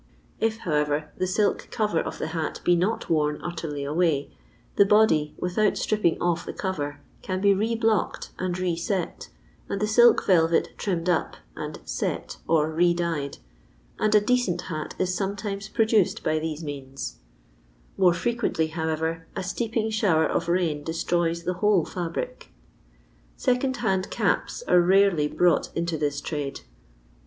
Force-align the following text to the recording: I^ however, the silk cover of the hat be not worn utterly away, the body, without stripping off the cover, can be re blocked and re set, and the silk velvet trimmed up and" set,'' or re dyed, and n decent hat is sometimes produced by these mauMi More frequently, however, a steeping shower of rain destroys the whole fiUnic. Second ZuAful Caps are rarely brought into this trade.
I^ 0.41 0.57
however, 0.57 1.11
the 1.15 1.27
silk 1.27 1.67
cover 1.69 1.99
of 1.99 2.17
the 2.17 2.29
hat 2.29 2.59
be 2.63 2.75
not 2.75 3.07
worn 3.07 3.39
utterly 3.43 3.83
away, 3.83 4.31
the 4.75 4.83
body, 4.83 5.35
without 5.37 5.77
stripping 5.77 6.19
off 6.19 6.43
the 6.43 6.53
cover, 6.53 7.01
can 7.21 7.39
be 7.39 7.53
re 7.53 7.75
blocked 7.75 8.31
and 8.39 8.57
re 8.57 8.75
set, 8.75 9.29
and 9.69 9.79
the 9.79 9.85
silk 9.85 10.25
velvet 10.25 10.69
trimmed 10.75 11.07
up 11.07 11.37
and" 11.55 11.81
set,'' 11.85 12.37
or 12.47 12.71
re 12.71 12.95
dyed, 12.95 13.37
and 13.99 14.15
n 14.15 14.23
decent 14.25 14.61
hat 14.73 14.95
is 14.97 15.13
sometimes 15.13 15.69
produced 15.69 16.23
by 16.23 16.39
these 16.39 16.63
mauMi 16.63 17.13
More 17.95 18.15
frequently, 18.15 18.67
however, 18.69 19.27
a 19.35 19.43
steeping 19.43 19.91
shower 19.91 20.25
of 20.25 20.47
rain 20.49 20.83
destroys 20.83 21.43
the 21.43 21.53
whole 21.61 21.85
fiUnic. 21.85 22.45
Second 23.37 23.75
ZuAful 23.77 24.09
Caps 24.09 24.63
are 24.67 24.81
rarely 24.81 25.27
brought 25.27 25.69
into 25.77 25.95
this 25.95 26.21
trade. 26.21 26.61